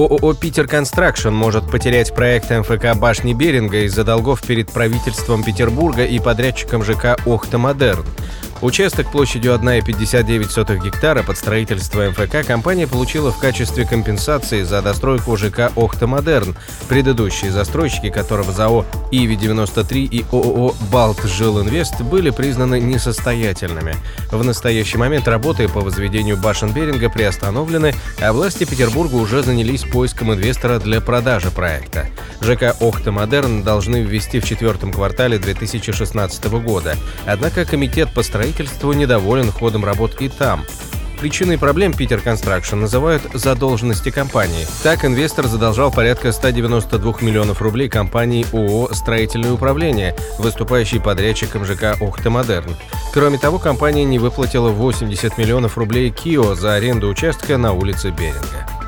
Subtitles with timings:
[0.00, 6.18] ООО «Питер Construction» может потерять проект МФК «Башни Беринга» из-за долгов перед правительством Петербурга и
[6.18, 8.06] подрядчиком ЖК «Охта Модерн».
[8.62, 15.72] Участок площадью 1,59 гектара под строительство МФК компания получила в качестве компенсации за достройку ЖК
[15.76, 16.54] «Охта Модерн».
[16.86, 23.94] Предыдущие застройщики, которого ЗАО «Иви-93» и ООО «Балт Жилинвест» были признаны несостоятельными.
[24.30, 30.34] В настоящий момент работы по возведению башен Беринга приостановлены, а власти Петербурга уже занялись поиском
[30.34, 32.08] инвестора для продажи проекта.
[32.42, 36.94] ЖК «Охта Модерн» должны ввести в четвертом квартале 2016 года.
[37.24, 40.64] Однако комитет по строительству строительству недоволен ходом работ и там.
[41.20, 44.66] Причиной проблем Питер Констракшн называют задолженности компании.
[44.82, 52.30] Так, инвестор задолжал порядка 192 миллионов рублей компании ООО «Строительное управление», выступающей подрядчиком ЖК «Охта
[52.30, 52.74] Модерн».
[53.12, 58.79] Кроме того, компания не выплатила 80 миллионов рублей КИО за аренду участка на улице Беринга.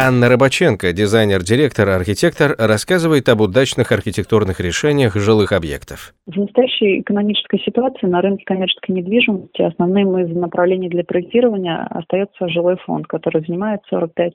[0.00, 6.14] Анна Рыбаченко, дизайнер-директор, архитектор, рассказывает об удачных архитектурных решениях жилых объектов.
[6.26, 12.76] В настоящей экономической ситуации на рынке коммерческой недвижимости основным из направлений для проектирования остается жилой
[12.76, 14.30] фонд, который занимает 45%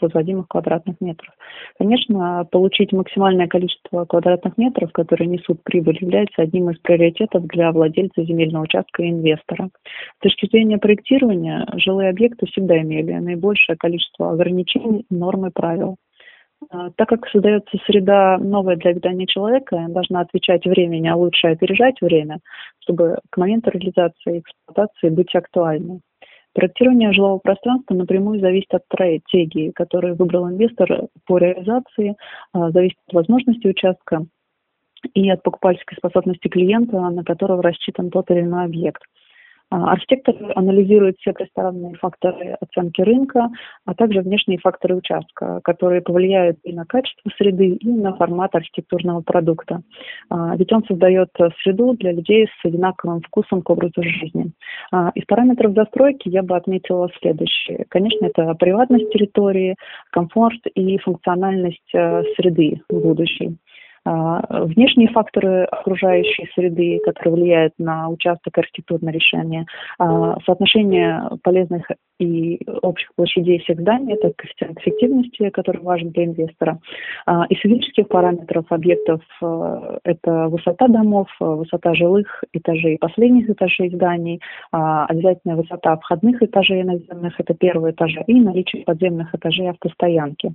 [0.00, 1.34] возводимых квадратных метров.
[1.76, 8.22] Конечно, получить максимальное количество квадратных метров, которые несут прибыль, является одним из приоритетов для владельца
[8.22, 9.70] земельного участка и инвестора.
[10.18, 15.96] С точки зрения проектирования, жилые объекты всегда имели наибольшее количество ограничений нормы правил.
[16.68, 22.00] А, так как создается среда новая для обитания человека, должна отвечать времени, а лучше опережать
[22.00, 22.40] время,
[22.80, 26.00] чтобы к моменту реализации и эксплуатации быть актуальной.
[26.52, 32.16] Проектирование жилого пространства напрямую зависит от стратегии, которую выбрал инвестор по реализации,
[32.52, 34.26] а, зависит от возможности участка
[35.14, 39.02] и от покупательской способности клиента, на которого рассчитан тот или иной объект–
[39.70, 43.48] архитектор анализирует все представленные факторы оценки рынка,
[43.86, 49.20] а также внешние факторы участка, которые повлияют и на качество среды, и на формат архитектурного
[49.20, 49.82] продукта.
[50.28, 51.30] А, ведь он создает
[51.62, 54.52] среду для людей с одинаковым вкусом к образу жизни.
[54.92, 57.86] А, из параметров застройки я бы отметила следующее.
[57.88, 59.76] Конечно, это приватность территории,
[60.10, 63.56] комфорт и функциональность э, среды будущей.
[64.10, 69.66] А, внешние факторы окружающей среды, которые влияют на участок архитектурного решения,
[70.00, 71.86] а, соотношение полезных
[72.20, 76.78] и общих площадей всех зданий, это коэффициент эффективности, который важен для инвестора.
[77.26, 79.20] А, из физических параметров объектов
[80.04, 87.54] это высота домов, высота жилых этажей, последних этажей зданий, обязательная высота входных этажей наземных, это
[87.54, 90.52] первые этажи, и наличие подземных этажей автостоянки.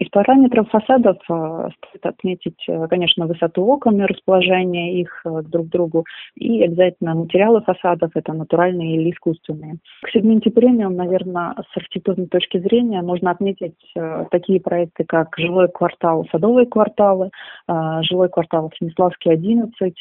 [0.00, 5.70] Из параметров фасадов стоит отметить Э, конечно, высоту окон и расположение их э, друг к
[5.70, 6.04] другу,
[6.34, 9.78] и обязательно материалы фасадов, это натуральные или искусственные.
[10.02, 15.68] К сегменте премиум, наверное, с архитектурной точки зрения можно отметить э, такие проекты, как жилой
[15.68, 17.30] квартал, садовые кварталы,
[17.68, 19.94] жилой квартал Станиславский 11,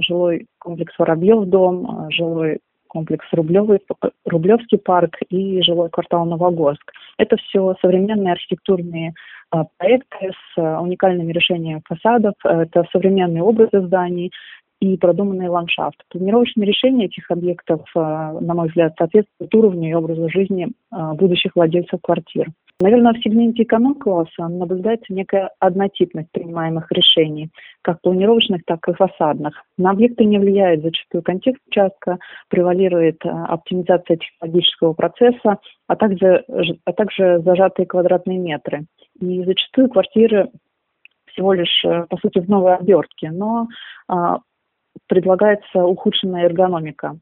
[0.00, 3.80] жилой комплекс Воробьев дом, жилой комплекс Рублевый,
[4.24, 6.92] Рублевский парк и жилой квартал Новогорск.
[7.18, 9.14] Это все современные архитектурные
[9.78, 14.30] проекты с уникальными решениями фасадов, это современные образы зданий,
[14.80, 16.02] и продуманный ландшафт.
[16.10, 22.00] Планировочные решения этих объектов, а, на мой взгляд, соответствуют уровню и образу жизни будущих владельцев
[22.02, 22.48] квартир.
[22.80, 27.50] Наверное, в сегменте эконом-класса наблюдается некая однотипность принимаемых решений,
[27.82, 29.62] как планировочных, так и фасадных.
[29.78, 32.18] На объекты не влияет зачастую контекст участка,
[32.48, 36.44] превалирует оптимизация технологического процесса, а также,
[36.84, 38.86] а также зажатые квадратные метры.
[39.20, 40.50] И зачастую квартиры
[41.26, 43.68] всего лишь, э, по сути, в новой обертке, но
[44.08, 44.38] а,
[45.06, 47.18] предлагается ухудшенная эргономика.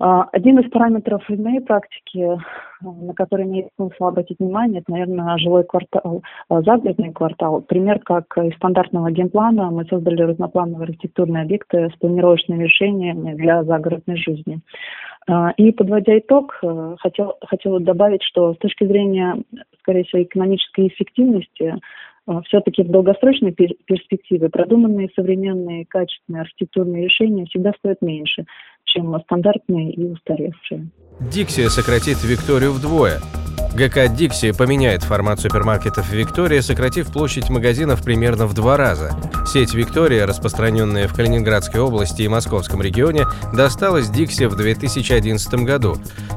[0.00, 2.36] А, один из параметров моей практики, э,
[2.82, 7.62] на который имеет смысл обратить внимание, это, наверное, жилой квартал, э, загородный квартал.
[7.62, 14.16] Пример, как из стандартного генплана мы создали разноплановые архитектурные объекты с планировочными решениями для загородной
[14.16, 14.60] жизни.
[15.28, 19.42] А, и подводя итог, э, хотел, хотела добавить, что с точки зрения,
[19.78, 21.76] скорее всего, экономической эффективности,
[22.46, 28.46] все-таки в долгосрочной перспективе продуманные современные качественные архитектурные решения всегда стоят меньше,
[28.84, 30.88] чем стандартные и устаревшие.
[31.20, 33.20] Диксия сократит Викторию вдвое.
[33.74, 39.10] ГК «Дикси» поменяет формат супермаркетов «Виктория», сократив площадь магазинов примерно в два раза.
[39.46, 45.96] Сеть «Виктория», распространенная в Калининградской области и Московском регионе, досталась «Дикси» в 2011 году.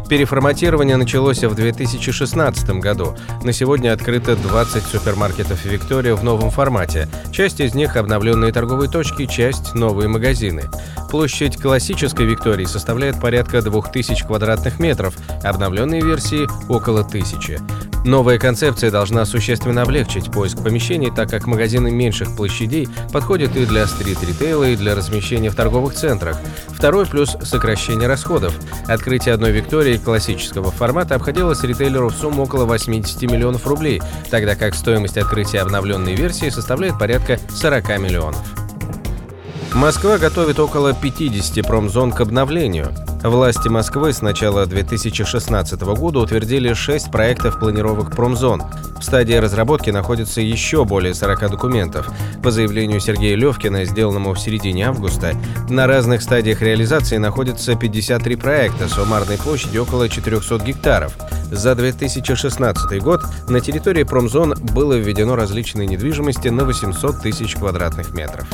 [0.10, 3.18] Переформатирование началось в 2016 году.
[3.44, 7.10] На сегодня открыто 20 супермаркетов «Виктория» в новом формате.
[7.34, 10.64] Часть из них– обновленные торговые точки, часть– новые магазины.
[11.12, 15.14] Площадь классической «Виктории» составляет порядка 2000 квадратных метров,
[15.44, 17.60] обновленные версии– около 1000.
[18.08, 23.86] Новая концепция должна существенно облегчить поиск помещений, так как магазины меньших площадей подходят и для
[23.86, 26.40] стрит-ритейла, и для размещения в торговых центрах.
[26.70, 28.58] Второй плюс– сокращение расходов.
[28.88, 34.02] Открытие одной «Виктории» классического формата обходилось ритейлеру в сумму около 80 миллионов рублей,
[34.32, 38.42] тогда как стоимость открытия обновленной версии составляет порядка 40 миллионов.
[39.74, 42.94] Москва готовит около 50 промзон к обновлению.
[43.24, 48.64] Власти Москвы с начала 2016 года утвердили 6 проектов планировок промзон.
[49.00, 52.10] В стадии разработки находится еще более 40 документов.
[52.44, 55.34] По заявлению Сергея Левкина, сделанному в середине августа,
[55.68, 61.18] на разных стадиях реализации находится 53 проекта с суммарной площадью около 400 гектаров.
[61.52, 68.48] За 2016 год на территории промзон было введено различной недвижимости на 800 тысяч квадратных метров.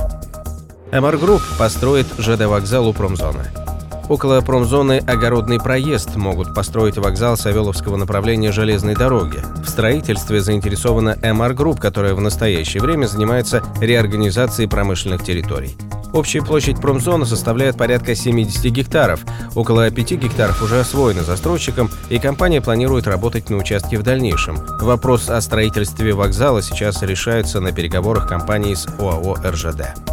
[0.91, 3.62] MR Group построит ЖД-вокзал у промзоны.
[4.09, 9.39] Около промзоны «Огородный проезд» могут построить вокзал Савеловского направления железной дороги.
[9.63, 15.77] В строительстве заинтересована MR Group, которая в настоящее время занимается реорганизацией промышленных территорий.
[16.13, 19.21] Общая площадь промзоны составляет порядка 70 гектаров.
[19.55, 24.57] Около 5 гектаров уже освоены застройщиком, и компания планирует работать на участке в дальнейшем.
[24.79, 30.12] Вопрос о строительстве вокзала сейчас решается на переговорах компании с ОАО «РЖД».